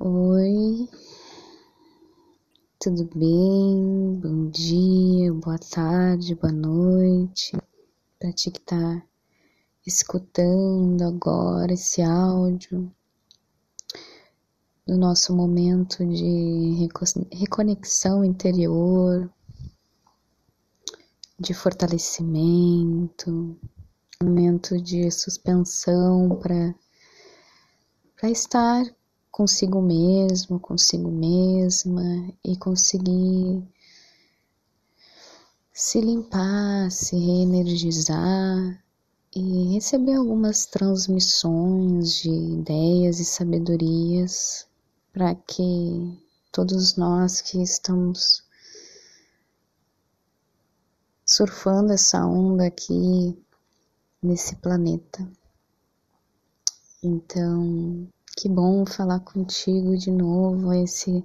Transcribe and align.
Oi, 0.00 0.88
tudo 2.78 3.04
bem? 3.16 4.20
Bom 4.20 4.48
dia, 4.48 5.32
boa 5.32 5.58
tarde, 5.58 6.36
boa 6.36 6.52
noite. 6.52 7.58
Para 8.16 8.32
ti 8.32 8.52
que 8.52 8.60
tá 8.60 9.02
escutando 9.84 11.02
agora 11.02 11.72
esse 11.72 12.00
áudio, 12.00 12.94
no 14.86 14.96
nosso 14.96 15.34
momento 15.34 16.06
de 16.06 16.88
reconexão 17.32 18.24
interior, 18.24 19.28
de 21.40 21.52
fortalecimento, 21.52 23.58
momento 24.22 24.80
de 24.80 25.10
suspensão 25.10 26.38
para 26.40 26.72
para 28.14 28.30
estar 28.30 28.84
consigo 29.38 29.80
mesmo, 29.80 30.58
consigo 30.58 31.08
mesma 31.12 32.02
e 32.44 32.56
conseguir 32.56 33.62
se 35.72 36.00
limpar, 36.00 36.90
se 36.90 37.16
reenergizar 37.16 38.84
e 39.32 39.74
receber 39.74 40.14
algumas 40.14 40.66
transmissões 40.66 42.14
de 42.14 42.30
ideias 42.30 43.20
e 43.20 43.24
sabedorias 43.24 44.66
para 45.12 45.36
que 45.36 46.20
todos 46.50 46.96
nós 46.96 47.40
que 47.40 47.62
estamos 47.62 48.42
surfando 51.24 51.92
essa 51.92 52.26
onda 52.26 52.66
aqui 52.66 53.40
nesse 54.20 54.56
planeta. 54.56 55.30
Então, 57.00 58.08
que 58.38 58.48
bom 58.48 58.86
falar 58.86 59.18
contigo 59.18 59.96
de 59.96 60.12
novo. 60.12 60.72
Esse, 60.72 61.24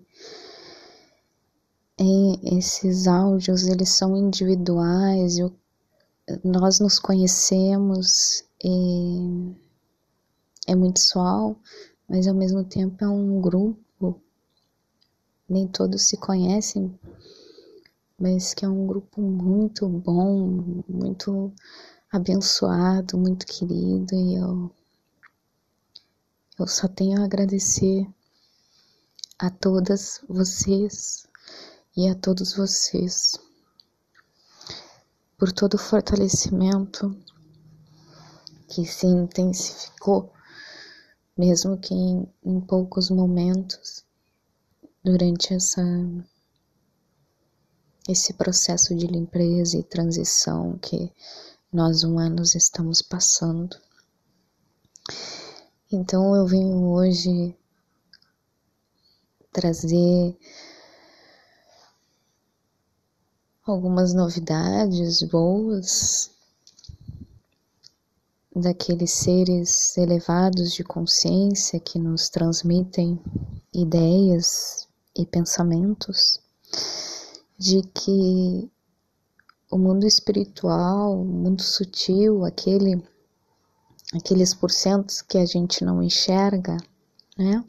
esses 2.43 3.05
áudios 3.05 3.68
eles 3.68 3.90
são 3.90 4.18
individuais. 4.18 5.37
Eu, 5.37 5.54
nós 6.43 6.79
nos 6.79 6.98
conhecemos. 6.98 8.43
E 8.63 9.54
é 10.65 10.74
muito 10.74 10.99
sual, 11.02 11.55
mas 12.10 12.27
ao 12.27 12.34
mesmo 12.34 12.63
tempo 12.63 13.04
é 13.04 13.07
um 13.07 13.40
grupo. 13.40 14.20
Nem 15.48 15.68
todos 15.68 16.07
se 16.07 16.18
conhecem, 16.18 16.98
mas 18.20 18.55
que 18.55 18.65
é 18.65 18.68
um 18.68 18.87
grupo 18.87 19.21
muito 19.21 19.87
bom, 19.87 20.82
muito 20.90 21.52
abençoado, 22.12 23.20
muito 23.20 23.46
querido 23.46 24.15
e 24.15 24.35
eu 24.35 24.71
eu 26.59 26.68
só 26.68 26.87
tenho 26.87 27.20
a 27.20 27.26
agradecer 27.26 28.07
a 29.40 29.49
todas 29.49 30.21
vocês 30.29 31.27
e 31.98 32.07
a 32.07 32.15
todos 32.15 32.54
vocês 32.54 33.40
por 35.37 35.51
todo 35.51 35.74
o 35.74 35.79
fortalecimento 35.79 37.15
que 38.68 38.85
se 38.85 39.05
intensificou, 39.05 40.31
mesmo 41.37 41.77
que 41.77 41.93
em, 41.93 42.27
em 42.46 42.62
poucos 42.62 43.09
momentos, 43.09 44.05
durante 45.04 45.54
essa 45.54 45.81
esse 48.07 48.34
processo 48.34 48.93
de 48.96 49.07
limpeza 49.07 49.77
e 49.77 49.84
transição 49.84 50.77
que 50.77 51.12
nós 51.71 52.04
humanos 52.04 52.54
estamos 52.54 53.01
passando. 53.01 53.77
Então 55.96 56.36
eu 56.36 56.48
venho 56.48 56.88
hoje 56.88 57.55
trazer 59.52 60.36
algumas 63.63 64.12
novidades 64.12 65.22
boas 65.22 66.32
daqueles 68.56 69.12
seres 69.12 69.96
elevados 69.96 70.74
de 70.74 70.84
consciência 70.84 71.80
que 71.80 72.00
nos 72.00 72.28
transmitem 72.28 73.22
ideias 73.72 74.88
e 75.16 75.28
pensamentos 75.28 76.40
de 77.56 77.84
que 77.84 78.68
o 79.70 79.78
mundo 79.78 80.08
espiritual, 80.08 81.22
o 81.22 81.24
mundo 81.24 81.62
sutil, 81.62 82.44
aquele 82.46 83.12
aqueles 84.16 84.53
porcentos 84.53 85.22
que 85.22 85.38
a 85.38 85.46
gente 85.46 85.84
não 85.84 86.01
enxerga, 86.01 86.78
né? 87.38 87.63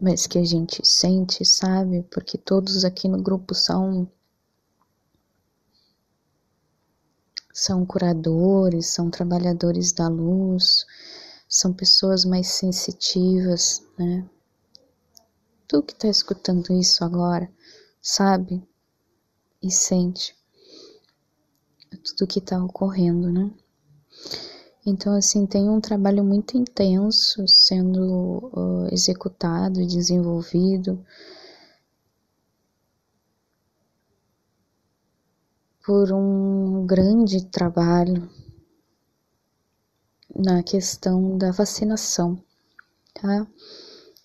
Mas 0.00 0.26
que 0.26 0.38
a 0.38 0.44
gente 0.44 0.86
sente, 0.86 1.44
sabe? 1.44 2.02
Porque 2.10 2.36
todos 2.36 2.84
aqui 2.84 3.08
no 3.08 3.22
grupo 3.22 3.54
são 3.54 4.10
são 7.52 7.86
curadores, 7.86 8.88
são 8.88 9.10
trabalhadores 9.10 9.92
da 9.92 10.08
luz, 10.08 10.84
são 11.48 11.72
pessoas 11.72 12.24
mais 12.24 12.48
sensitivas, 12.48 13.86
né? 13.96 14.28
Tu 15.68 15.82
que 15.82 15.94
tá 15.94 16.08
escutando 16.08 16.72
isso 16.72 17.04
agora, 17.04 17.50
sabe? 18.02 18.62
E 19.62 19.70
sente 19.70 20.36
tudo 22.04 22.26
que 22.26 22.40
tá 22.40 22.62
ocorrendo, 22.62 23.30
né? 23.30 23.50
Então, 24.86 25.14
assim, 25.14 25.46
tem 25.46 25.68
um 25.70 25.80
trabalho 25.80 26.22
muito 26.22 26.58
intenso 26.58 27.48
sendo 27.48 28.50
uh, 28.52 28.88
executado 28.92 29.86
desenvolvido 29.86 31.02
por 35.82 36.12
um 36.12 36.86
grande 36.86 37.46
trabalho 37.46 38.28
na 40.36 40.62
questão 40.62 41.38
da 41.38 41.50
vacinação, 41.50 42.38
tá? 43.14 43.46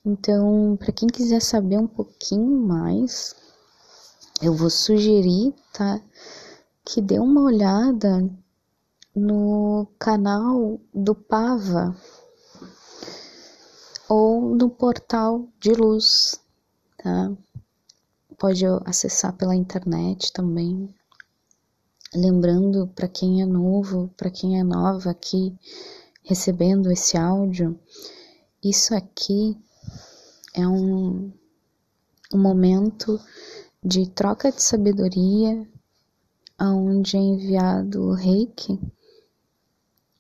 Então, 0.06 0.76
para 0.78 0.92
quem 0.92 1.08
quiser 1.08 1.42
saber 1.42 1.78
um 1.78 1.88
pouquinho 1.88 2.58
mais, 2.66 3.34
eu 4.42 4.54
vou 4.54 4.70
sugerir, 4.70 5.54
tá? 5.72 6.02
Que 6.84 7.02
dê 7.02 7.18
uma 7.18 7.44
olhada 7.44 8.30
no 9.16 9.88
canal 9.98 10.80
do 10.94 11.16
Pava 11.16 11.96
ou 14.08 14.56
no 14.56 14.70
portal 14.70 15.48
de 15.60 15.72
luz, 15.74 16.40
tá? 16.98 17.32
Pode 18.38 18.66
acessar 18.86 19.34
pela 19.34 19.56
internet 19.56 20.32
também. 20.32 20.94
Lembrando 22.16 22.88
para 22.88 23.08
quem 23.08 23.42
é 23.42 23.46
novo, 23.46 24.10
para 24.16 24.32
quem 24.32 24.60
é 24.60 24.64
nova 24.64 25.12
aqui 25.12 25.56
recebendo 26.24 26.92
esse 26.92 27.18
áudio, 27.18 27.80
isso 28.64 28.96
aqui 28.96 29.58
é 30.54 30.68
um, 30.68 31.32
um 32.34 32.38
momento 32.38 33.20
de 33.84 34.10
troca 34.10 34.52
de 34.52 34.62
sabedoria, 34.62 35.68
aonde 36.58 37.18
é 37.18 37.20
enviado 37.20 38.02
o 38.04 38.14
reiki 38.14 38.80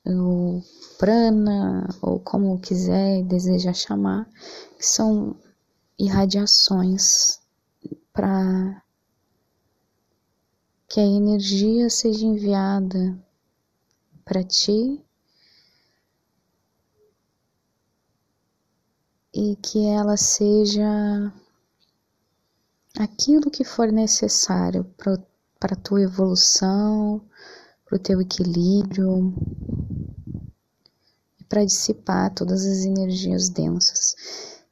o 0.05 0.61
prana, 0.97 1.87
ou 2.01 2.19
como 2.19 2.59
quiser 2.59 3.19
e 3.19 3.23
deseja 3.23 3.73
chamar, 3.73 4.29
que 4.77 4.85
são 4.85 5.35
irradiações 5.97 7.39
para 8.13 8.81
que 10.87 10.99
a 10.99 11.05
energia 11.05 11.89
seja 11.89 12.25
enviada 12.25 13.17
para 14.25 14.43
ti 14.43 15.03
e 19.33 19.55
que 19.57 19.85
ela 19.85 20.17
seja 20.17 21.31
aquilo 22.97 23.51
que 23.51 23.63
for 23.63 23.91
necessário 23.91 24.83
para 24.95 25.73
a 25.73 25.75
tua 25.75 26.01
evolução, 26.01 27.21
para 27.89 27.95
o 27.95 27.99
teu 27.99 28.21
equilíbrio 28.21 29.33
e 31.39 31.43
para 31.45 31.65
dissipar 31.65 32.31
todas 32.35 32.63
as 32.63 32.85
energias 32.85 33.49
densas 33.49 34.15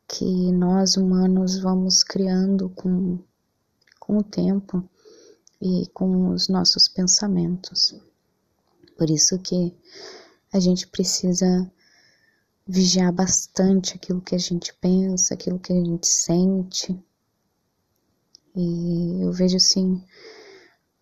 que 0.08 0.52
nós 0.52 0.98
humanos 0.98 1.58
vamos 1.58 2.04
criando 2.04 2.70
com, 2.70 3.18
com 4.00 4.20
o 4.20 4.24
tempo 4.24 4.88
e 5.60 5.88
com 5.96 6.30
os 6.30 6.48
nossos 6.48 6.88
pensamentos. 6.88 8.00
Por 8.96 9.10
isso 9.10 9.40
que 9.40 9.76
a 10.54 10.60
gente 10.60 10.86
precisa 10.88 11.72
vigiar 12.68 13.12
bastante 13.12 13.96
aquilo 13.96 14.22
que 14.22 14.36
a 14.36 14.40
gente 14.40 14.76
pensa, 14.76 15.34
aquilo 15.34 15.58
que 15.58 15.74
a 15.74 15.84
gente 15.84 16.06
sente. 16.06 16.96
E 18.56 19.24
eu 19.24 19.32
vejo 19.32 19.58
assim 19.58 20.04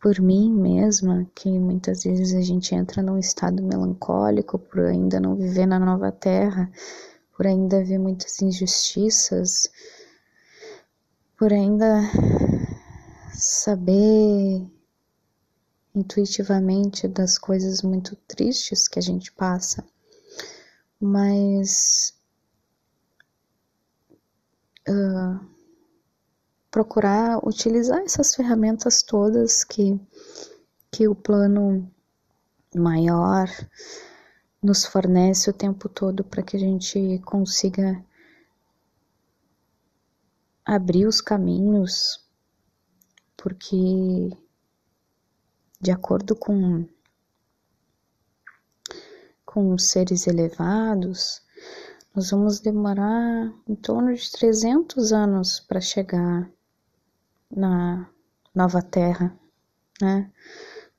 por 0.05 0.21
mim 0.21 0.53
mesma, 0.53 1.25
que 1.33 1.49
muitas 1.49 2.03
vezes 2.03 2.35
a 2.35 2.41
gente 2.41 2.75
entra 2.75 3.01
num 3.01 3.17
estado 3.17 3.63
melancólico 3.63 4.59
por 4.59 4.81
ainda 4.81 5.19
não 5.19 5.35
viver 5.35 5.65
na 5.65 5.79
nova 5.79 6.11
terra, 6.11 6.71
por 7.35 7.47
ainda 7.47 7.79
haver 7.79 7.97
muitas 7.97 8.39
injustiças, 8.39 9.67
por 11.35 11.51
ainda 11.51 12.03
saber 13.33 14.63
intuitivamente 15.95 17.07
das 17.07 17.39
coisas 17.39 17.81
muito 17.81 18.15
tristes 18.27 18.87
que 18.87 18.99
a 18.99 19.01
gente 19.01 19.31
passa, 19.31 19.83
mas 21.01 22.13
uh, 24.87 25.54
procurar 26.75 27.39
utilizar 27.47 28.01
essas 28.01 28.35
ferramentas 28.35 29.01
todas 29.01 29.63
que, 29.63 29.97
que 30.91 31.07
o 31.07 31.15
plano 31.15 31.89
maior 32.75 33.47
nos 34.61 34.83
fornece 34.85 35.49
o 35.49 35.53
tempo 35.53 35.87
todo 35.87 36.21
para 36.21 36.43
que 36.43 36.57
a 36.57 36.59
gente 36.59 37.17
consiga 37.19 38.03
abrir 40.65 41.07
os 41.07 41.21
caminhos, 41.21 42.21
porque 43.37 44.37
de 45.79 45.91
acordo 45.91 46.35
com, 46.35 46.85
com 49.45 49.73
os 49.73 49.91
seres 49.91 50.27
elevados, 50.27 51.41
nós 52.13 52.31
vamos 52.31 52.59
demorar 52.59 53.49
em 53.65 53.75
torno 53.75 54.13
de 54.13 54.29
300 54.29 55.13
anos 55.13 55.61
para 55.61 55.79
chegar 55.79 56.53
na 57.55 58.09
nova 58.53 58.81
Terra, 58.81 59.33
né? 60.01 60.31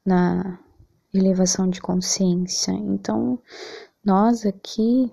Na 0.04 0.58
elevação 1.12 1.68
de 1.68 1.80
consciência. 1.80 2.72
Então, 2.72 3.38
nós 4.04 4.46
aqui, 4.46 5.12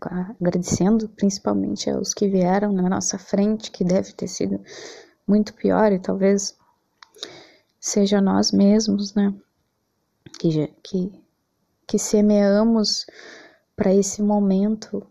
agradecendo 0.00 1.08
principalmente 1.08 1.90
aos 1.90 2.14
que 2.14 2.28
vieram 2.28 2.72
na 2.72 2.88
nossa 2.88 3.18
frente, 3.18 3.70
que 3.70 3.84
deve 3.84 4.12
ter 4.12 4.28
sido 4.28 4.60
muito 5.26 5.54
pior 5.54 5.92
e 5.92 5.98
talvez 5.98 6.56
seja 7.80 8.20
nós 8.20 8.52
mesmos, 8.52 9.14
né? 9.14 9.34
Que, 10.38 10.68
que, 10.82 11.22
que 11.86 11.98
semeamos 11.98 13.06
para 13.76 13.94
esse 13.94 14.22
momento 14.22 15.06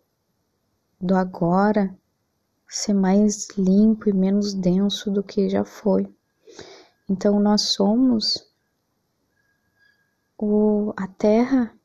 do 1.00 1.15
agora 1.15 1.94
ser 2.74 2.94
mais 2.96 3.48
limpo 3.56 4.10
e 4.10 4.14
menos 4.14 4.52
denso 4.52 5.12
do 5.12 5.22
que 5.22 5.48
já 5.48 5.64
foi. 5.64 6.12
Então 7.08 7.40
nós 7.40 7.74
somos 7.74 8.52
o, 10.36 10.92
a 10.98 11.08
terra 11.08 11.78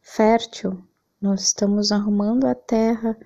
fértil, 0.00 0.80
nós 1.20 1.42
estamos 1.42 1.90
arrumando 1.90 2.44
a 2.44 2.54
terra 2.54 3.18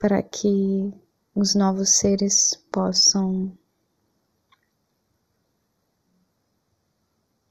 para 0.00 0.20
que 0.20 0.92
os 1.32 1.54
novos 1.54 1.90
seres 1.90 2.56
possam 2.72 3.56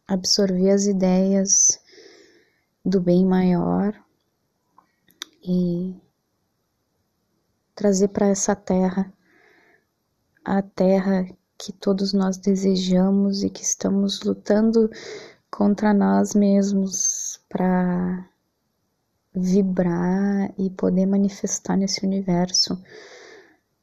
absorver 0.06 0.71
as 0.71 0.86
ideias 0.86 1.80
do 2.83 3.00
bem 3.00 3.25
maior 3.25 3.97
e 5.42 6.10
trazer 7.75 8.09
para 8.09 8.27
essa 8.27 8.56
terra 8.56 9.12
a 10.44 10.62
terra 10.62 11.27
que 11.57 11.71
todos 11.71 12.13
nós 12.13 12.38
desejamos 12.38 13.44
e 13.44 13.50
que 13.50 13.63
estamos 13.63 14.21
lutando 14.23 14.89
contra 15.50 15.94
nós 15.94 16.33
mesmos 16.33 17.39
para 17.47 18.27
vibrar 19.33 20.53
e 20.57 20.69
poder 20.71 21.06
manifestar 21.06 21.77
nesse 21.77 22.06
universo 22.06 22.81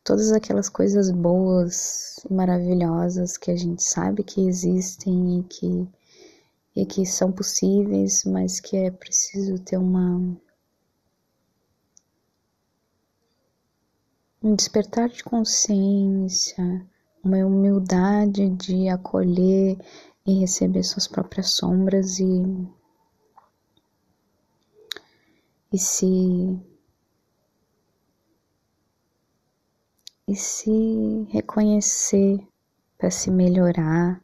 todas 0.02 0.32
aquelas 0.32 0.68
coisas 0.68 1.10
boas 1.10 2.16
e 2.28 2.32
maravilhosas 2.32 3.36
que 3.36 3.50
a 3.50 3.56
gente 3.56 3.82
sabe 3.82 4.22
que 4.22 4.46
existem 4.46 5.40
e 5.40 5.42
que 5.44 5.88
e 6.74 6.86
que 6.86 7.04
são 7.04 7.32
possíveis, 7.32 8.22
mas 8.24 8.60
que 8.60 8.76
é 8.76 8.90
preciso 8.90 9.58
ter 9.58 9.76
uma 9.76 10.36
um 14.42 14.54
despertar 14.54 15.08
de 15.08 15.24
consciência, 15.24 16.86
uma 17.24 17.38
humildade 17.38 18.48
de 18.50 18.88
acolher 18.88 19.76
e 20.26 20.40
receber 20.40 20.82
suas 20.84 21.08
próprias 21.08 21.54
sombras 21.54 22.18
e 22.20 22.68
e 25.72 25.78
se 25.78 26.58
e 30.26 30.34
se 30.34 31.26
reconhecer 31.30 32.38
para 32.96 33.10
se 33.10 33.30
melhorar 33.30 34.22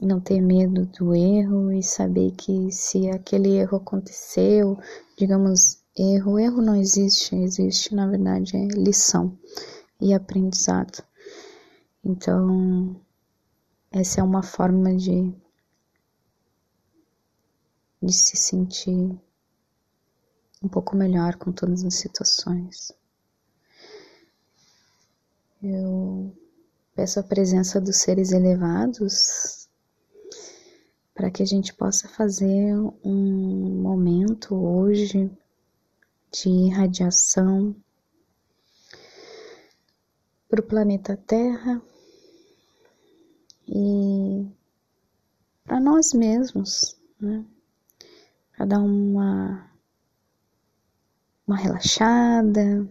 não 0.00 0.20
ter 0.20 0.40
medo 0.40 0.86
do 0.86 1.14
erro 1.14 1.72
e 1.72 1.82
saber 1.82 2.32
que 2.32 2.70
se 2.72 3.08
aquele 3.08 3.50
erro 3.56 3.76
aconteceu, 3.76 4.76
digamos, 5.16 5.81
erro, 5.96 6.38
erro 6.38 6.62
não 6.62 6.76
existe, 6.76 7.34
existe 7.36 7.94
na 7.94 8.06
verdade 8.06 8.56
é 8.56 8.66
lição 8.68 9.38
e 10.00 10.14
aprendizado. 10.14 11.02
Então, 12.04 12.96
essa 13.90 14.20
é 14.20 14.22
uma 14.22 14.42
forma 14.42 14.96
de 14.96 15.32
de 18.02 18.12
se 18.12 18.36
sentir 18.36 19.16
um 20.62 20.68
pouco 20.68 20.96
melhor 20.96 21.36
com 21.36 21.52
todas 21.52 21.84
as 21.84 21.94
situações. 21.94 22.92
Eu 25.62 26.36
peço 26.96 27.20
a 27.20 27.22
presença 27.22 27.80
dos 27.80 27.98
seres 27.98 28.32
elevados 28.32 29.68
para 31.14 31.30
que 31.30 31.42
a 31.42 31.46
gente 31.46 31.72
possa 31.74 32.08
fazer 32.08 32.74
um 33.04 33.80
momento 33.80 34.56
hoje 34.56 35.30
de 36.32 36.48
irradiação 36.48 37.76
para 40.48 40.60
o 40.60 40.64
planeta 40.64 41.16
Terra 41.16 41.80
e 43.68 44.46
para 45.64 45.78
nós 45.78 46.12
mesmos, 46.12 46.96
né? 47.20 47.44
Para 48.56 48.66
dar 48.66 48.80
uma, 48.80 49.70
uma 51.46 51.56
relaxada, 51.56 52.88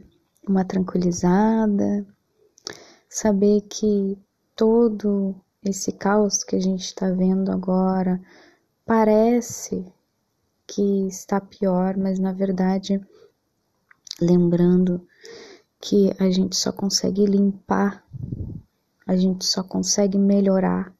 uma 0.47 0.63
tranquilizada, 0.63 2.05
saber 3.09 3.61
que 3.61 4.17
todo 4.55 5.35
esse 5.63 5.91
caos 5.91 6.43
que 6.43 6.55
a 6.55 6.59
gente 6.59 6.85
está 6.85 7.09
vendo 7.11 7.51
agora 7.51 8.21
parece 8.85 9.85
que 10.65 11.07
está 11.07 11.39
pior, 11.39 11.97
mas 11.97 12.17
na 12.17 12.31
verdade, 12.31 12.99
lembrando 14.21 15.05
que 15.79 16.13
a 16.19 16.29
gente 16.29 16.55
só 16.55 16.71
consegue 16.71 17.25
limpar, 17.25 18.05
a 19.07 19.15
gente 19.15 19.45
só 19.45 19.63
consegue 19.63 20.17
melhorar 20.17 20.93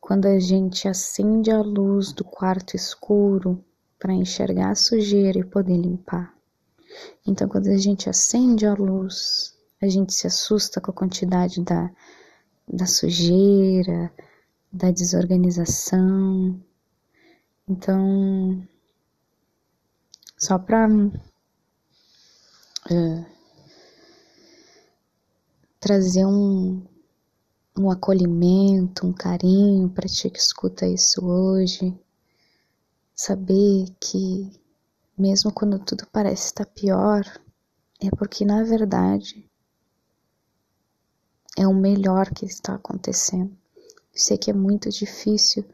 quando 0.00 0.26
a 0.26 0.38
gente 0.38 0.86
acende 0.86 1.50
a 1.50 1.60
luz 1.60 2.12
do 2.12 2.24
quarto 2.24 2.76
escuro 2.76 3.64
para 3.98 4.12
enxergar 4.12 4.70
a 4.70 4.74
sujeira 4.74 5.38
e 5.38 5.44
poder 5.44 5.76
limpar. 5.76 6.34
Então, 7.26 7.48
quando 7.48 7.68
a 7.68 7.76
gente 7.76 8.10
acende 8.10 8.66
a 8.66 8.74
luz, 8.74 9.56
a 9.80 9.88
gente 9.88 10.12
se 10.12 10.26
assusta 10.26 10.80
com 10.80 10.90
a 10.90 10.94
quantidade 10.94 11.62
da 11.62 11.90
da 12.72 12.86
sujeira, 12.86 14.12
da 14.72 14.90
desorganização. 14.90 16.60
Então, 17.68 18.66
só 20.38 20.58
para 20.58 20.88
é, 22.90 23.24
trazer 25.78 26.24
um, 26.24 26.82
um 27.78 27.90
acolhimento, 27.90 29.06
um 29.06 29.12
carinho 29.12 29.88
para 29.88 30.08
ti 30.08 30.30
que 30.30 30.38
escuta 30.38 30.86
isso 30.86 31.24
hoje, 31.24 31.96
saber 33.14 33.86
que 34.00 34.50
mesmo 35.16 35.52
quando 35.52 35.78
tudo 35.78 36.06
parece 36.12 36.46
estar 36.46 36.66
pior, 36.66 37.22
é 38.00 38.10
porque 38.10 38.44
na 38.44 38.62
verdade 38.64 39.48
é 41.56 41.66
o 41.66 41.74
melhor 41.74 42.30
que 42.30 42.46
está 42.46 42.74
acontecendo. 42.74 43.56
Sei 44.14 44.36
que 44.36 44.50
é 44.50 44.54
muito 44.54 44.90
difícil 44.90 45.64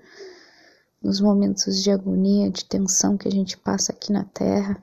nos 1.03 1.21
momentos 1.21 1.83
de 1.83 1.91
agonia, 1.91 2.51
de 2.51 2.65
tensão 2.65 3.17
que 3.17 3.29
a 3.29 3.31
gente 3.31 3.57
passa 3.57 3.93
aqui 3.93 4.13
na 4.13 4.25
Terra, 4.25 4.83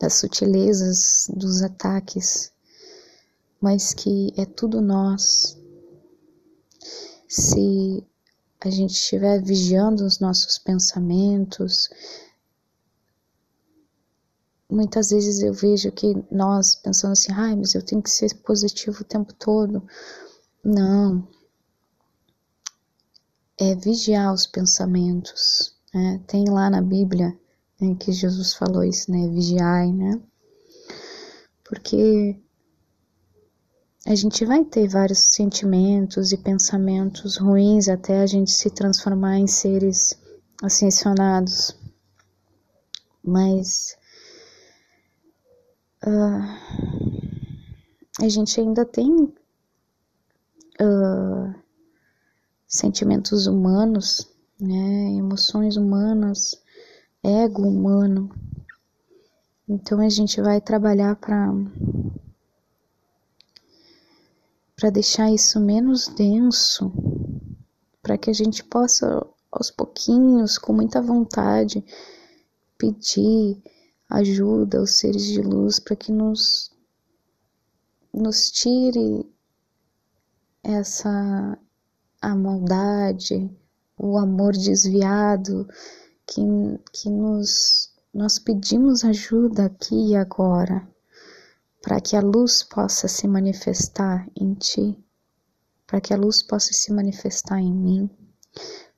das 0.00 0.14
sutilezas 0.14 1.26
dos 1.28 1.62
ataques, 1.62 2.50
mas 3.60 3.92
que 3.92 4.32
é 4.36 4.46
tudo 4.46 4.80
nós. 4.80 5.58
Se 7.28 8.02
a 8.60 8.70
gente 8.70 8.94
estiver 8.94 9.42
vigiando 9.42 10.04
os 10.04 10.18
nossos 10.18 10.58
pensamentos, 10.58 11.90
muitas 14.68 15.10
vezes 15.10 15.40
eu 15.40 15.52
vejo 15.52 15.92
que 15.92 16.14
nós 16.30 16.74
pensando 16.74 17.12
assim, 17.12 17.32
ai, 17.32 17.54
mas 17.54 17.74
eu 17.74 17.84
tenho 17.84 18.02
que 18.02 18.10
ser 18.10 18.34
positivo 18.36 19.02
o 19.02 19.04
tempo 19.04 19.34
todo. 19.34 19.86
Não. 20.64 21.28
É 23.58 23.74
vigiar 23.74 24.32
os 24.32 24.46
pensamentos. 24.46 25.74
Né? 25.92 26.22
Tem 26.26 26.48
lá 26.48 26.70
na 26.70 26.80
Bíblia 26.80 27.38
né, 27.80 27.96
que 27.98 28.12
Jesus 28.12 28.54
falou 28.54 28.84
isso, 28.84 29.10
né? 29.10 29.28
Vigiai, 29.28 29.92
né? 29.92 30.20
Porque 31.64 32.36
a 34.06 34.14
gente 34.14 34.44
vai 34.44 34.64
ter 34.64 34.88
vários 34.88 35.18
sentimentos 35.18 36.32
e 36.32 36.36
pensamentos 36.36 37.36
ruins 37.36 37.88
até 37.88 38.20
a 38.20 38.26
gente 38.26 38.50
se 38.50 38.70
transformar 38.70 39.38
em 39.38 39.46
seres 39.46 40.18
ascensionados. 40.62 41.76
Mas 43.22 43.96
uh, 46.04 46.42
a 48.20 48.28
gente 48.28 48.58
ainda 48.60 48.84
tem 48.84 49.32
uh, 50.80 51.54
sentimentos 52.66 53.46
humanos, 53.46 54.26
né, 54.58 55.12
emoções 55.12 55.76
humanas, 55.76 56.59
ego 57.22 57.62
humano. 57.62 58.30
Então 59.68 60.00
a 60.00 60.08
gente 60.08 60.40
vai 60.40 60.60
trabalhar 60.60 61.16
para 61.16 61.52
para 64.74 64.88
deixar 64.88 65.30
isso 65.30 65.60
menos 65.60 66.08
denso, 66.08 66.90
para 68.00 68.16
que 68.16 68.30
a 68.30 68.32
gente 68.32 68.64
possa 68.64 69.26
aos 69.52 69.70
pouquinhos, 69.70 70.56
com 70.56 70.72
muita 70.72 71.02
vontade, 71.02 71.84
pedir 72.78 73.62
ajuda 74.08 74.78
aos 74.78 74.98
seres 74.98 75.24
de 75.24 75.42
luz 75.42 75.78
para 75.78 75.94
que 75.94 76.10
nos 76.10 76.70
nos 78.12 78.50
tire 78.50 79.30
essa 80.62 81.58
a 82.20 82.34
maldade, 82.34 83.50
o 83.98 84.18
amor 84.18 84.52
desviado 84.52 85.68
que, 86.30 86.40
que 86.92 87.10
nos 87.10 87.90
nós 88.14 88.38
pedimos 88.38 89.04
ajuda 89.04 89.66
aqui 89.66 90.10
e 90.10 90.16
agora 90.16 90.88
para 91.82 92.00
que 92.00 92.14
a 92.14 92.20
luz 92.20 92.62
possa 92.62 93.08
se 93.08 93.26
manifestar 93.26 94.28
em 94.36 94.54
ti, 94.54 94.96
para 95.86 96.00
que 96.00 96.14
a 96.14 96.16
luz 96.16 96.42
possa 96.42 96.72
se 96.72 96.92
manifestar 96.92 97.58
em 97.58 97.72
mim, 97.72 98.10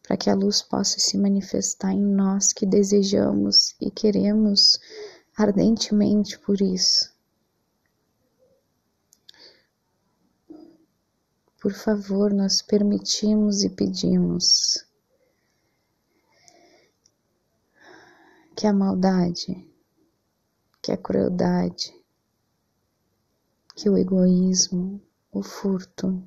para 0.02 0.16
que 0.16 0.28
a 0.28 0.34
luz 0.34 0.60
possa 0.60 0.98
se 0.98 1.16
manifestar 1.16 1.92
em 1.92 2.04
nós 2.04 2.52
que 2.52 2.66
desejamos 2.66 3.74
e 3.80 3.90
queremos 3.90 4.78
ardentemente 5.34 6.38
por 6.38 6.60
isso. 6.60 7.12
Por 11.60 11.72
favor, 11.72 12.32
nós 12.32 12.60
permitimos 12.60 13.62
e 13.62 13.70
pedimos 13.70 14.84
que 18.54 18.66
a 18.66 18.72
maldade, 18.72 19.66
que 20.82 20.92
a 20.92 20.96
crueldade, 20.96 21.94
que 23.74 23.88
o 23.88 23.96
egoísmo, 23.96 25.00
o 25.30 25.42
furto, 25.42 26.22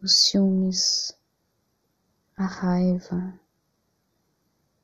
os 0.00 0.22
ciúmes, 0.22 1.16
a 2.36 2.46
raiva, 2.46 3.40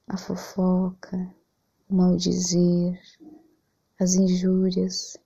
a 0.09 0.16
fofoca, 0.16 1.32
o 1.88 1.94
maldizer, 1.94 3.00
as 4.00 4.14
injúrias, 4.14 5.16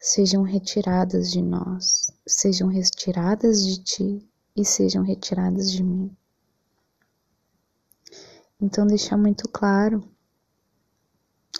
sejam 0.00 0.42
retiradas 0.42 1.30
de 1.30 1.42
nós, 1.42 2.10
sejam 2.26 2.68
retiradas 2.68 3.64
de 3.64 3.82
ti 3.82 4.30
e 4.56 4.64
sejam 4.64 5.02
retiradas 5.02 5.70
de 5.70 5.82
mim. 5.82 6.16
Então, 8.62 8.86
deixar 8.86 9.16
muito 9.18 9.48
claro 9.48 10.02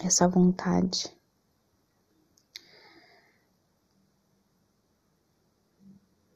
essa 0.01 0.27
vontade. 0.27 1.13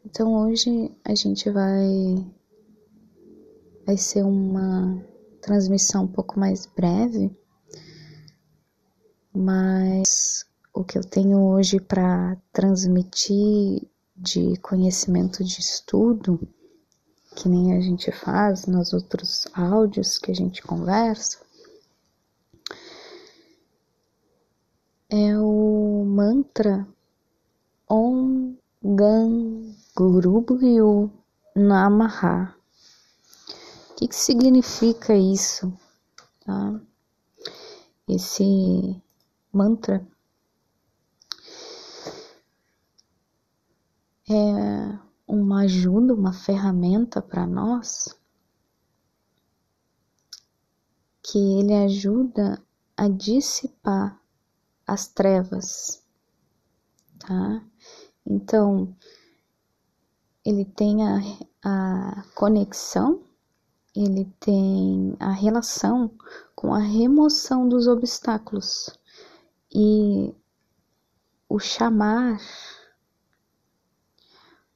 Então 0.06 0.34
hoje 0.34 0.92
a 1.06 1.14
gente 1.14 1.50
vai 1.50 2.34
vai 3.86 3.96
ser 3.98 4.24
uma 4.24 5.02
transmissão 5.42 6.06
um 6.06 6.08
pouco 6.08 6.40
mais 6.40 6.66
breve, 6.66 7.30
mas 9.34 10.46
o 10.74 10.84
que 10.84 10.98
eu 10.98 11.04
tenho 11.04 11.40
hoje 11.40 11.80
para 11.80 12.36
transmitir 12.52 13.88
de 14.16 14.58
conhecimento 14.58 15.44
de 15.44 15.60
estudo, 15.60 16.40
que 17.38 17.48
nem 17.48 17.78
a 17.78 17.80
gente 17.80 18.12
faz 18.12 18.66
nos 18.66 18.94
outros 18.94 19.46
áudios 19.54 20.18
que 20.18 20.32
a 20.32 20.34
gente 20.34 20.64
conversa, 20.64 21.38
é 25.08 25.38
o 25.38 26.04
mantra 26.04 26.88
Om 27.88 28.56
Gan 28.84 29.72
Guru 29.96 30.42
Bhyo 30.42 31.12
Namaha. 31.56 32.56
O 33.92 33.96
que, 33.98 34.08
que 34.08 34.16
significa 34.16 35.16
isso? 35.16 35.72
Tá? 36.44 36.82
Esse 38.08 39.00
mantra 39.54 40.04
é 44.28 45.07
uma 45.28 45.64
ajuda, 45.64 46.14
uma 46.14 46.32
ferramenta 46.32 47.22
para 47.22 47.46
nós 47.46 48.18
que 51.22 51.38
ele 51.38 51.74
ajuda 51.74 52.64
a 52.96 53.10
dissipar 53.10 54.18
as 54.88 55.08
trevas, 55.08 56.02
tá? 57.20 57.62
Então, 58.26 58.96
ele 60.46 60.64
tem 60.64 61.04
a, 61.04 61.20
a 61.62 62.24
conexão, 62.34 63.22
ele 63.94 64.26
tem 64.40 65.18
a 65.20 65.32
relação 65.32 66.10
com 66.56 66.74
a 66.74 66.80
remoção 66.80 67.68
dos 67.68 67.88
obstáculos 67.88 68.90
e 69.70 70.34
o 71.50 71.60
chamar 71.60 72.40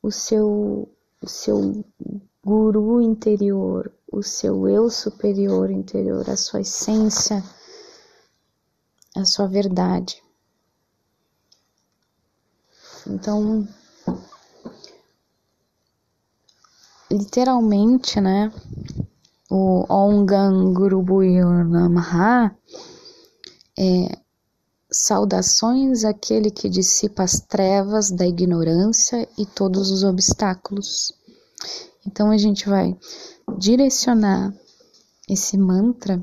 o 0.02 0.12
seu 0.12 0.90
o 1.22 1.28
seu 1.28 1.86
guru 2.44 3.02
interior, 3.02 3.94
o 4.12 4.24
seu 4.24 4.68
eu 4.68 4.90
superior 4.90 5.70
interior, 5.70 6.28
a 6.30 6.36
sua 6.36 6.62
essência, 6.62 7.44
a 9.16 9.24
sua 9.24 9.48
verdade. 9.48 10.22
Então, 13.06 13.68
literalmente, 17.12 18.20
né? 18.20 18.52
O 19.50 19.86
Ongan 19.94 20.74
Guru 20.74 21.04
é 23.78 24.22
saudações 24.92 26.04
àquele 26.04 26.52
que 26.52 26.68
dissipa 26.68 27.24
as 27.24 27.40
trevas 27.40 28.12
da 28.12 28.28
ignorância 28.28 29.28
e 29.38 29.46
todos 29.46 29.90
os 29.90 30.04
obstáculos. 30.04 31.14
Então 32.06 32.30
a 32.30 32.38
gente 32.38 32.68
vai 32.68 32.98
direcionar 33.58 34.54
esse 35.30 35.58
mantra 35.58 36.22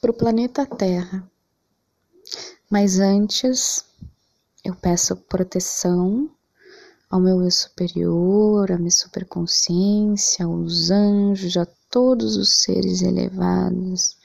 para 0.00 0.10
o 0.10 0.14
planeta 0.14 0.66
Terra. 0.66 1.28
Mas 2.70 2.98
antes, 2.98 3.84
eu 4.64 4.74
peço 4.74 5.16
proteção 5.16 6.30
ao 7.10 7.20
meu 7.20 7.42
eu 7.42 7.50
superior, 7.50 8.70
à 8.70 8.78
minha 8.78 8.90
superconsciência, 8.90 10.44
aos 10.44 10.90
anjos, 10.90 11.56
a 11.56 11.66
todos 11.90 12.36
os 12.36 12.62
seres 12.62 13.02
elevados, 13.02 14.16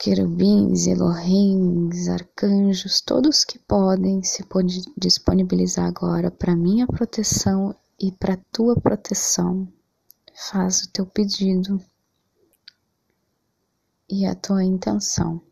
querubins, 0.00 0.86
Elohims, 0.86 2.08
arcanjos, 2.08 3.02
todos 3.02 3.44
que 3.44 3.58
podem 3.58 4.22
se 4.22 4.42
disponibilizar 4.96 5.86
agora 5.86 6.30
para 6.30 6.56
minha 6.56 6.86
proteção 6.86 7.76
e 8.00 8.10
para 8.10 8.38
tua 8.50 8.74
proteção. 8.80 9.68
Faz 10.34 10.84
o 10.84 10.90
teu 10.90 11.04
pedido 11.04 11.78
e 14.08 14.24
a 14.24 14.34
tua 14.34 14.64
intenção 14.64 15.42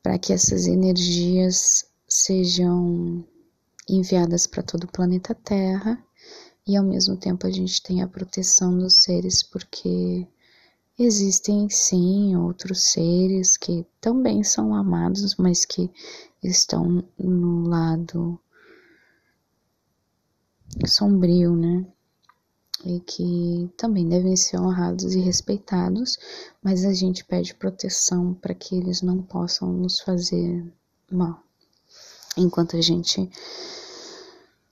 para 0.00 0.20
que 0.20 0.32
essas 0.32 0.68
energias 0.68 1.84
sejam 2.08 3.24
enviadas 3.88 4.46
para 4.46 4.62
todo 4.62 4.84
o 4.84 4.92
planeta 4.92 5.34
Terra 5.34 6.00
e 6.64 6.76
ao 6.76 6.84
mesmo 6.84 7.16
tempo 7.16 7.44
a 7.44 7.50
gente 7.50 7.82
tem 7.82 8.02
a 8.02 8.06
proteção 8.06 8.78
dos 8.78 8.94
seres, 9.02 9.42
porque 9.42 10.28
existem 10.98 11.68
sim 11.68 12.36
outros 12.36 12.84
seres 12.84 13.56
que 13.56 13.86
também 14.00 14.42
são 14.42 14.74
amados, 14.74 15.36
mas 15.36 15.64
que 15.64 15.90
estão 16.42 17.04
no 17.18 17.68
lado 17.68 18.40
sombrio, 20.86 21.54
né? 21.54 21.86
E 22.84 23.00
que 23.00 23.70
também 23.76 24.08
devem 24.08 24.36
ser 24.36 24.60
honrados 24.60 25.14
e 25.14 25.18
respeitados, 25.18 26.18
mas 26.62 26.84
a 26.84 26.92
gente 26.92 27.24
pede 27.24 27.54
proteção 27.54 28.34
para 28.34 28.54
que 28.54 28.76
eles 28.76 29.02
não 29.02 29.22
possam 29.22 29.72
nos 29.72 30.00
fazer 30.00 30.72
mal. 31.10 31.42
Enquanto 32.36 32.76
a 32.76 32.80
gente 32.80 33.30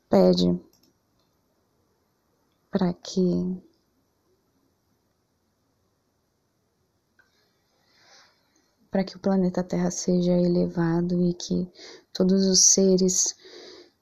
pede 0.08 0.60
para 2.70 2.92
que 2.92 3.62
para 8.94 9.02
que 9.02 9.16
o 9.16 9.18
planeta 9.18 9.64
Terra 9.64 9.90
seja 9.90 10.30
elevado 10.30 11.20
e 11.20 11.34
que 11.34 11.68
todos 12.12 12.46
os 12.46 12.66
seres 12.66 13.34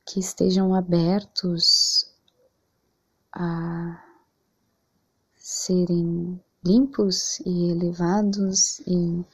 que 0.05 0.21
estejam 0.21 0.75
abertos 0.75 2.13
a 3.33 4.05
serem 5.35 6.39
limpos 6.63 7.41
e 7.41 7.71
elevados 7.71 8.81
e 8.81 9.25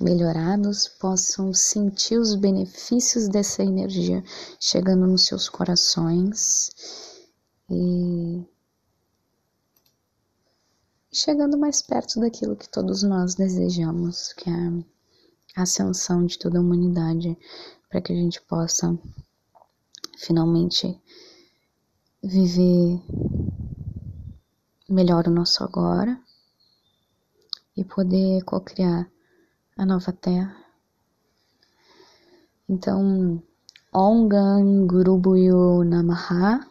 melhorados 0.00 0.88
possam 0.88 1.54
sentir 1.54 2.18
os 2.18 2.34
benefícios 2.34 3.28
dessa 3.28 3.62
energia 3.62 4.20
chegando 4.58 5.06
nos 5.06 5.26
seus 5.26 5.48
corações 5.48 6.72
e 7.70 8.44
chegando 11.12 11.56
mais 11.56 11.80
perto 11.80 12.18
daquilo 12.18 12.56
que 12.56 12.68
todos 12.68 13.04
nós 13.04 13.36
desejamos, 13.36 14.32
que 14.32 14.50
é 14.50 14.93
ascensão 15.56 16.24
de 16.26 16.38
toda 16.38 16.58
a 16.58 16.60
humanidade, 16.60 17.36
para 17.88 18.00
que 18.00 18.12
a 18.12 18.16
gente 18.16 18.40
possa 18.42 18.98
finalmente 20.18 21.00
viver 22.22 23.02
melhor 24.88 25.28
o 25.28 25.30
nosso 25.30 25.62
agora 25.62 26.18
e 27.76 27.84
poder 27.84 28.42
co-criar 28.44 29.10
a 29.76 29.84
nova 29.84 30.12
terra. 30.12 30.56
Então, 32.68 33.42
Om 33.92 34.28
Gan 34.28 34.86
Guru 34.86 35.18
Bhuyo 35.18 35.84
Namaha 35.84 36.66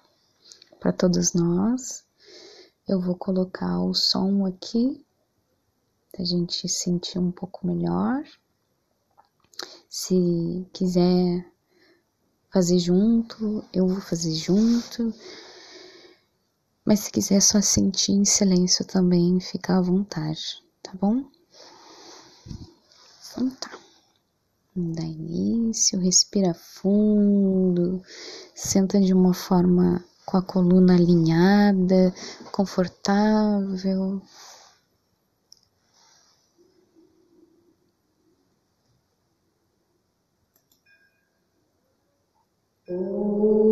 para 0.79 0.91
todos 0.91 1.33
nós. 1.33 2.03
Eu 2.85 2.99
vou 2.99 3.15
colocar 3.15 3.79
o 3.79 3.93
som 3.93 4.45
aqui, 4.45 5.05
a 6.19 6.23
gente 6.25 6.67
sentir 6.67 7.19
um 7.19 7.31
pouco 7.31 7.65
melhor. 7.65 8.23
Se 9.95 10.67
quiser 10.73 11.45
fazer 12.51 12.79
junto, 12.79 13.63
eu 13.71 13.87
vou 13.87 14.01
fazer 14.01 14.33
junto. 14.33 15.13
Mas 16.83 17.01
se 17.01 17.11
quiser 17.11 17.39
só 17.39 17.61
sentir 17.61 18.13
em 18.13 18.25
silêncio 18.25 18.83
também, 18.85 19.39
fica 19.39 19.77
à 19.77 19.81
vontade, 19.81 20.63
tá 20.81 20.91
bom? 20.99 21.23
Então 23.21 23.51
tá. 23.51 23.69
Dá 24.75 25.03
início, 25.03 25.99
respira 25.99 26.55
fundo, 26.55 28.01
senta 28.55 28.99
de 28.99 29.13
uma 29.13 29.35
forma 29.35 30.03
com 30.25 30.37
a 30.37 30.41
coluna 30.41 30.95
alinhada, 30.95 32.11
confortável. 32.51 34.19
Sentir 42.85 43.62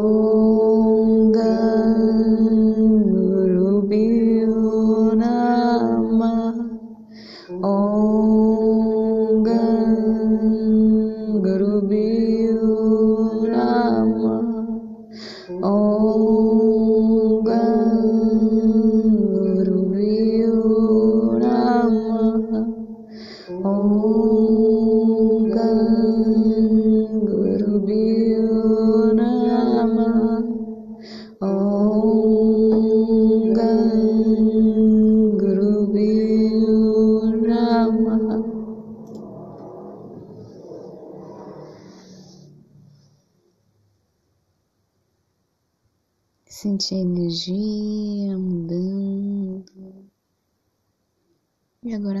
a 0.00 0.39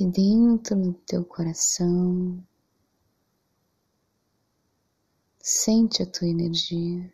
E 0.00 0.06
dentro 0.06 0.76
do 0.76 0.94
teu 0.94 1.22
coração, 1.22 2.42
sente 5.38 6.02
a 6.02 6.06
tua 6.06 6.26
energia. 6.26 7.12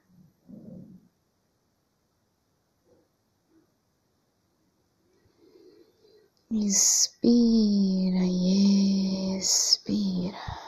Inspira 6.49 8.25
e 8.25 9.37
expira. 9.37 10.66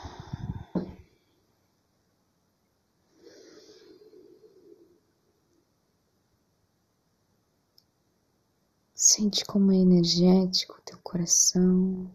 Sente 9.10 9.42
como 9.46 9.72
é 9.72 9.76
energético 9.76 10.74
o 10.74 10.82
teu 10.82 10.98
coração. 10.98 12.10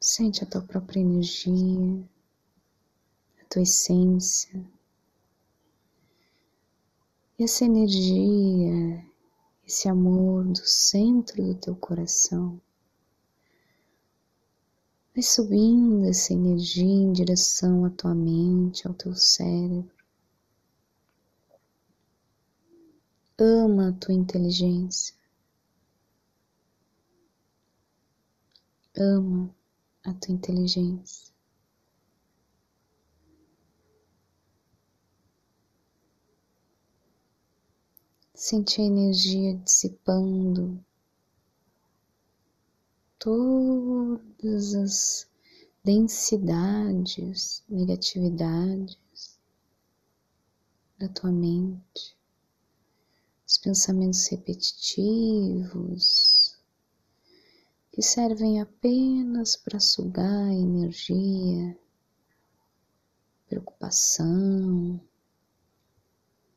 Sente 0.00 0.44
a 0.44 0.46
tua 0.46 0.62
própria 0.62 1.00
energia 1.00 2.08
tua 3.50 3.62
essência. 3.62 4.64
E 7.36 7.42
essa 7.42 7.64
energia, 7.64 9.04
esse 9.66 9.88
amor 9.88 10.44
do 10.44 10.64
centro 10.64 11.42
do 11.42 11.54
teu 11.56 11.74
coração, 11.74 12.60
vai 15.20 15.22
subindo 15.22 16.06
essa 16.08 16.32
energia 16.32 16.82
em 16.82 17.12
direção 17.12 17.84
à 17.84 17.90
tua 17.90 18.14
mente, 18.14 18.86
ao 18.86 18.94
teu 18.94 19.14
cérebro. 19.14 19.94
Ama 23.38 23.90
a 23.90 23.92
tua 23.92 24.14
inteligência. 24.14 25.14
Ama 28.96 29.54
a 30.04 30.14
tua 30.14 30.32
inteligência. 30.32 31.30
Sente 38.34 38.80
a 38.80 38.84
energia 38.84 39.54
dissipando 39.58 40.82
todas 43.20 44.74
as 44.74 45.28
densidades, 45.84 47.62
negatividades 47.68 49.38
da 50.98 51.06
tua 51.08 51.30
mente, 51.30 52.16
os 53.46 53.58
pensamentos 53.58 54.26
repetitivos 54.28 54.98
que 57.92 58.02
servem 58.02 58.60
apenas 58.60 59.54
para 59.54 59.78
sugar 59.78 60.50
energia, 60.50 61.78
preocupação, 63.46 64.98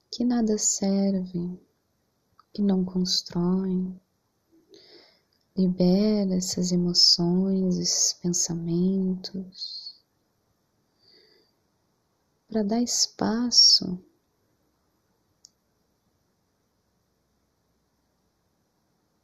que 0.09 0.23
nada 0.23 0.57
servem 0.57 1.59
que 2.53 2.61
não 2.61 2.85
constroem. 2.85 3.99
Libera 5.55 6.35
essas 6.35 6.71
emoções, 6.71 7.77
esses 7.77 8.13
pensamentos, 8.13 10.01
para 12.47 12.63
dar 12.63 12.81
espaço 12.81 14.03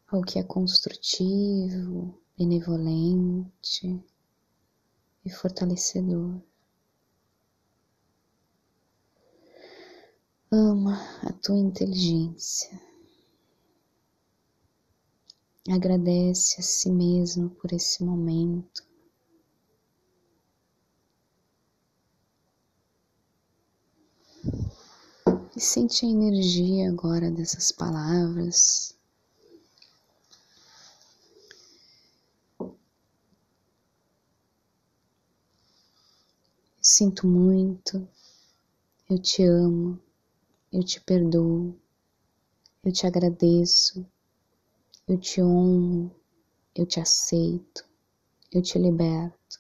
ao 0.08 0.22
que 0.22 0.40
é 0.40 0.44
construtivo, 0.44 2.20
benevolente 2.38 4.04
e 5.26 5.30
fortalecedor. 5.32 6.42
Ama 10.52 10.96
a 11.24 11.34
tua 11.34 11.58
inteligência. 11.58 12.89
Agradece 15.72 16.62
a 16.62 16.64
si 16.64 16.90
mesmo 16.90 17.52
por 17.52 17.72
esse 17.72 18.04
momento. 18.04 18.84
E 25.56 25.60
sente 25.62 26.08
a 26.08 26.10
energia 26.10 26.90
agora 26.90 27.30
dessas 27.30 27.72
palavras. 27.72 28.98
Sinto 36.82 37.28
muito, 37.28 38.08
eu 39.08 39.22
te 39.22 39.44
amo, 39.44 40.02
eu 40.74 40.84
te 40.84 41.00
perdoo, 41.00 41.76
eu 42.84 42.92
te 42.92 43.06
agradeço 43.06 44.04
eu 45.10 45.18
te 45.18 45.42
honro, 45.42 46.12
eu 46.76 46.86
te 46.86 47.00
aceito, 47.00 47.84
eu 48.52 48.62
te 48.62 48.78
liberto, 48.78 49.60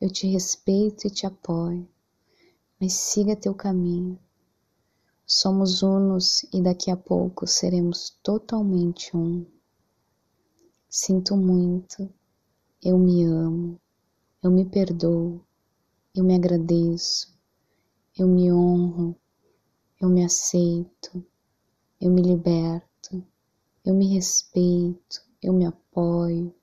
eu 0.00 0.08
te 0.08 0.28
respeito 0.28 1.08
e 1.08 1.10
te 1.10 1.26
apoio, 1.26 1.88
mas 2.80 2.92
siga 2.92 3.34
teu 3.34 3.52
caminho. 3.52 4.16
Somos 5.26 5.82
unos 5.82 6.44
e 6.52 6.62
daqui 6.62 6.88
a 6.88 6.96
pouco 6.96 7.48
seremos 7.48 8.10
totalmente 8.22 9.16
um. 9.16 9.44
Sinto 10.88 11.36
muito, 11.36 12.08
eu 12.80 12.96
me 12.96 13.24
amo, 13.24 13.76
eu 14.40 14.52
me 14.52 14.64
perdoo, 14.64 15.44
eu 16.14 16.22
me 16.22 16.36
agradeço, 16.36 17.36
eu 18.16 18.28
me 18.28 18.52
honro, 18.52 19.16
eu 20.00 20.08
me 20.08 20.24
aceito, 20.24 21.26
eu 22.00 22.08
me 22.08 22.22
liberto 22.22 22.89
eu 23.90 23.94
me 23.96 24.06
respeito, 24.06 25.20
eu 25.42 25.52
me 25.52 25.66
apoio, 25.66 26.54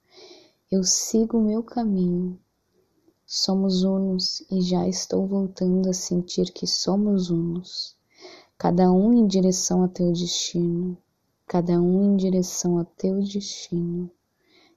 eu 0.72 0.82
sigo 0.86 1.38
o 1.38 1.44
meu 1.44 1.62
caminho. 1.62 2.40
Somos 3.26 3.84
unos 3.84 4.40
e 4.50 4.62
já 4.62 4.88
estou 4.88 5.28
voltando 5.28 5.90
a 5.90 5.94
sentir 5.94 6.54
que 6.54 6.66
somos 6.66 7.30
unos, 7.30 7.98
cada 8.58 8.90
um 8.90 9.12
em 9.12 9.28
direção 9.28 9.84
a 9.84 9.90
teu 9.90 10.14
destino, 10.14 10.98
cada 11.46 11.82
um 11.82 12.14
em 12.14 12.16
direção 12.16 12.78
a 12.80 12.86
teu 12.86 13.20
destino, 13.20 14.10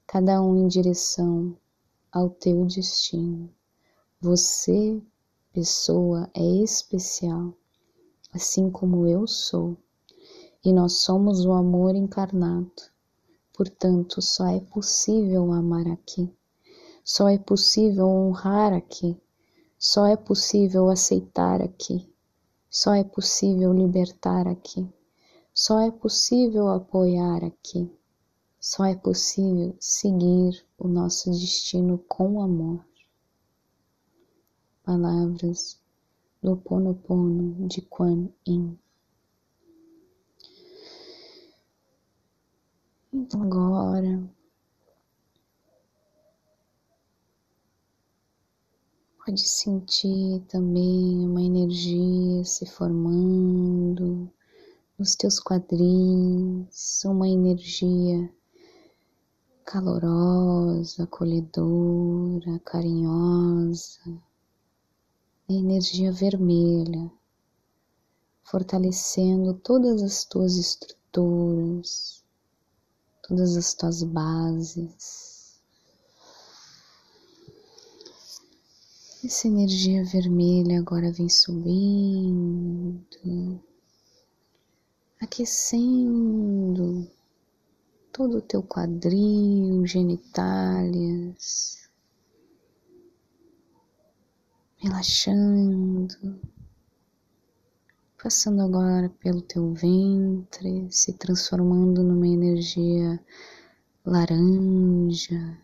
cada 0.05 0.43
um 0.43 0.57
em 0.57 0.67
direção 0.67 1.57
ao 2.11 2.29
teu 2.29 2.67
destino. 2.67 3.49
Você, 4.21 5.01
pessoa, 5.53 6.29
é 6.35 6.43
especial, 6.65 7.55
assim 8.33 8.69
como 8.69 9.07
eu 9.07 9.25
sou 9.29 9.77
e 10.64 10.73
nós 10.73 11.01
somos 11.01 11.44
o 11.44 11.53
amor 11.53 11.94
encarnado. 11.94 12.83
Portanto, 13.53 14.20
só 14.20 14.46
é 14.46 14.61
possível 14.61 15.53
amar 15.53 15.87
aqui, 15.87 16.33
só 17.05 17.29
é 17.29 17.38
possível 17.38 18.07
honrar 18.07 18.73
aqui, 18.73 19.20
só 19.79 20.07
é 20.07 20.16
possível 20.16 20.88
aceitar 20.88 21.62
aqui, 21.62 22.09
só 22.68 22.94
é 22.94 23.03
possível 23.03 23.73
libertar 23.73 24.46
aqui, 24.46 24.88
só 25.53 25.81
é 25.81 25.90
possível 25.90 26.68
apoiar 26.68 27.44
aqui, 27.44 27.90
só 28.59 28.85
é 28.85 28.94
possível 28.94 29.75
seguir 29.81 30.64
o 30.79 30.87
nosso 30.87 31.31
destino 31.31 31.99
com 32.07 32.40
amor. 32.40 32.85
Palavras 34.85 35.79
do 36.42 36.57
Ponopono 36.57 37.68
de 37.68 37.83
Quan 37.83 38.29
Yin. 38.46 38.79
Então 43.12 43.42
agora. 43.42 44.23
Pode 49.27 49.40
sentir 49.40 50.40
também 50.49 51.27
uma 51.27 51.42
energia 51.42 52.44
se 52.44 52.66
formando 52.66 54.31
nos 54.96 55.16
teus 55.16 55.40
quadris, 55.40 57.03
uma 57.05 57.29
energia 57.29 58.33
calorosa, 59.64 61.03
acolhedora, 61.03 62.61
carinhosa, 62.64 64.23
energia 65.49 66.12
vermelha, 66.12 67.11
fortalecendo 68.44 69.55
todas 69.55 70.01
as 70.01 70.25
tuas 70.25 70.57
estruturas 70.57 72.20
todas 73.31 73.57
as 73.57 73.75
tuas 73.75 74.03
bases. 74.03 75.62
Essa 79.25 79.47
energia 79.47 80.05
vermelha 80.05 80.81
agora 80.81 81.12
vem 81.12 81.29
subindo, 81.29 83.05
aquecendo 85.21 87.09
todo 88.12 88.38
o 88.38 88.43
teu 88.43 88.64
quadril, 88.64 89.87
genitálias, 89.87 91.88
relaxando, 94.79 96.40
passando 98.23 98.61
agora 98.61 99.09
pelo 99.09 99.41
teu 99.41 99.73
ventre, 99.73 100.87
se 100.91 101.15
transformando 101.15 102.03
numa 102.03 102.29
energia 102.29 103.19
laranja. 104.05 105.59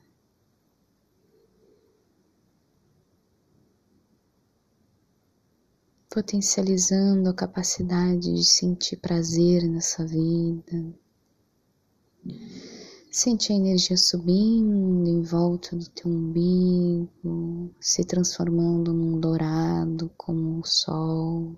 Potencializando 6.09 7.29
a 7.29 7.35
capacidade 7.35 8.33
de 8.33 8.45
sentir 8.45 8.97
prazer 8.97 9.69
nessa 9.69 10.07
vida. 10.07 10.95
Sente 13.12 13.53
a 13.53 13.57
energia 13.57 13.99
subindo 13.99 15.07
em 15.07 15.21
volta 15.21 15.77
do 15.77 15.90
teu 15.90 16.11
umbigo, 16.11 17.71
se 17.79 18.03
transformando 18.07 18.95
num 18.95 19.21
dourado 19.21 20.11
como 20.16 20.61
o 20.61 20.66
sol. 20.66 21.55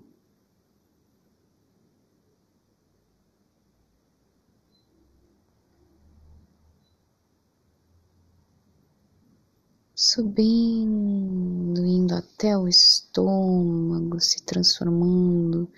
Subindo, 10.01 11.85
indo 11.85 12.15
até 12.15 12.57
o 12.57 12.69
estômago, 12.69 14.17
se 14.21 14.41
transformando 14.43 15.69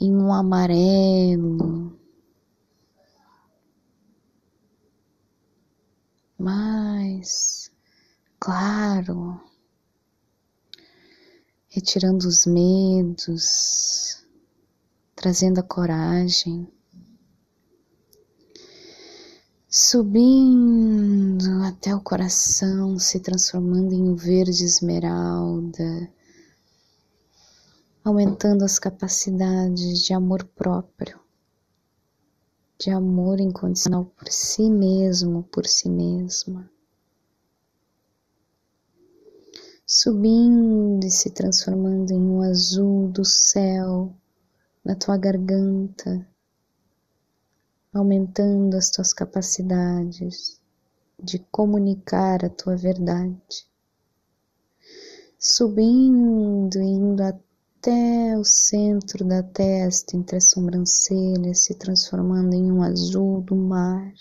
em 0.00 0.12
um 0.12 0.32
amarelo. 0.32 1.96
Mais 6.36 7.70
claro, 8.40 9.40
retirando 11.68 12.26
os 12.26 12.46
medos, 12.46 14.26
trazendo 15.14 15.60
a 15.60 15.62
coragem, 15.62 16.68
subindo 19.68 21.62
até 21.64 21.94
o 21.94 22.00
coração, 22.00 22.98
se 22.98 23.20
transformando 23.20 23.92
em 23.92 24.02
um 24.02 24.14
verde 24.14 24.64
esmeralda, 24.64 26.10
aumentando 28.04 28.64
as 28.64 28.78
capacidades 28.78 30.02
de 30.02 30.12
amor 30.12 30.44
próprio 30.44 31.20
de 32.78 32.90
amor 32.90 33.40
incondicional 33.40 34.04
por 34.04 34.28
si 34.30 34.70
mesmo, 34.70 35.42
por 35.44 35.66
si 35.66 35.88
mesma. 35.88 36.70
Subindo 39.86 41.06
e 41.06 41.10
se 41.10 41.30
transformando 41.30 42.10
em 42.12 42.20
um 42.20 42.42
azul 42.42 43.08
do 43.08 43.24
céu 43.24 44.14
na 44.84 44.94
tua 44.94 45.16
garganta, 45.16 46.26
aumentando 47.96 48.76
as 48.76 48.90
tuas 48.90 49.12
capacidades 49.12 50.60
de 51.22 51.38
comunicar 51.50 52.44
a 52.44 52.48
tua 52.48 52.76
verdade. 52.76 53.66
Subindo, 55.38 56.78
indo 56.78 57.22
até 57.22 57.46
até 57.86 58.36
o 58.36 58.44
centro 58.44 59.24
da 59.24 59.44
testa, 59.44 60.16
entre 60.16 60.38
as 60.38 60.50
sobrancelhas, 60.50 61.62
se 61.62 61.74
transformando 61.76 62.52
em 62.52 62.72
um 62.72 62.82
azul 62.82 63.40
do 63.40 63.54
mar, 63.54 64.12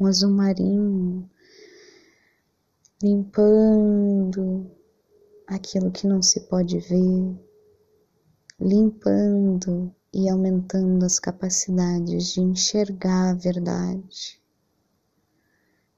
um 0.00 0.06
azul 0.06 0.30
marinho, 0.30 1.28
limpando 3.02 4.70
aquilo 5.46 5.90
que 5.90 6.06
não 6.06 6.22
se 6.22 6.40
pode 6.48 6.78
ver, 6.78 7.38
limpando 8.58 9.94
e 10.12 10.28
aumentando 10.28 11.04
as 11.04 11.18
capacidades 11.18 12.32
de 12.32 12.40
enxergar 12.40 13.30
a 13.30 13.34
verdade, 13.34 14.40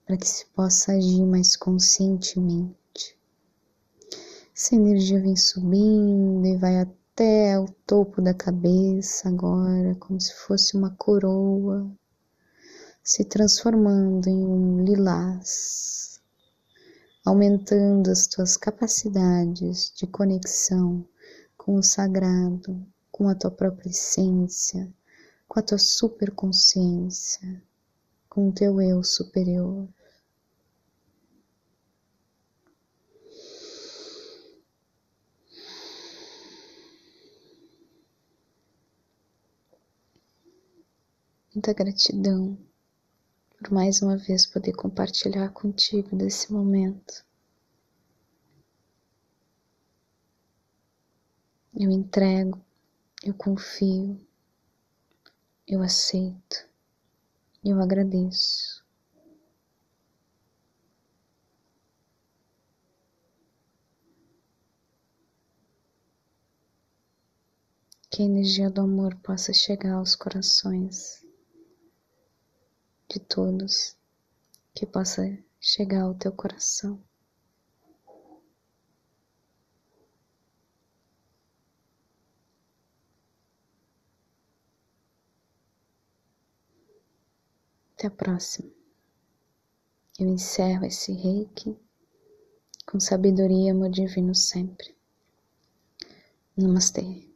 para 0.05 0.16
que 0.16 0.27
se 0.27 0.46
possa 0.46 0.92
agir 0.92 1.25
mais 1.25 1.57
conscientemente. 1.57 3.16
Essa 4.55 4.75
energia 4.75 5.20
vem 5.20 5.37
subindo 5.37 6.44
e 6.44 6.57
vai 6.57 6.81
até 6.81 7.59
o 7.59 7.66
topo 7.87 8.20
da 8.20 8.35
cabeça 8.35 9.29
agora, 9.29 9.94
como 9.94 10.20
se 10.20 10.35
fosse 10.35 10.77
uma 10.77 10.90
coroa, 10.96 11.90
se 13.03 13.25
transformando 13.25 14.29
em 14.29 14.44
um 14.44 14.85
lilás, 14.85 16.20
aumentando 17.25 18.11
as 18.11 18.27
tuas 18.27 18.57
capacidades 18.57 19.92
de 19.94 20.07
conexão 20.07 21.07
com 21.57 21.77
o 21.77 21.83
sagrado, 21.83 22.87
com 23.20 23.28
a 23.28 23.35
tua 23.35 23.50
própria 23.50 23.90
essência, 23.90 24.90
com 25.46 25.61
a 25.61 25.62
tua 25.62 25.76
superconsciência, 25.76 27.62
com 28.30 28.48
o 28.48 28.52
teu 28.52 28.80
eu 28.80 29.04
superior. 29.04 29.87
Muita 41.54 41.74
gratidão 41.74 42.56
por 43.59 43.70
mais 43.70 44.00
uma 44.00 44.16
vez 44.16 44.46
poder 44.46 44.72
compartilhar 44.72 45.50
contigo 45.50 46.16
desse 46.16 46.50
momento. 46.50 47.22
Eu 51.74 51.90
entrego, 51.90 52.69
eu 53.22 53.35
confio, 53.35 54.18
eu 55.68 55.83
aceito, 55.83 56.68
eu 57.62 57.80
agradeço. 57.80 58.80
Que 68.11 68.22
a 68.22 68.26
energia 68.26 68.68
do 68.68 68.80
amor 68.80 69.14
possa 69.16 69.52
chegar 69.52 69.94
aos 69.94 70.16
corações 70.16 71.24
de 73.09 73.20
todos, 73.20 73.96
que 74.74 74.87
possa 74.87 75.22
chegar 75.61 76.02
ao 76.02 76.14
teu 76.14 76.33
coração. 76.33 77.00
Até 88.01 88.07
a 88.07 88.11
próxima. 88.13 88.71
Eu 90.19 90.27
encerro 90.27 90.87
esse 90.87 91.13
reiki 91.13 91.77
com 92.87 92.99
sabedoria 92.99 93.73
amor 93.73 93.91
divino 93.91 94.35
sempre. 94.35 94.97
Namastê. 96.57 97.30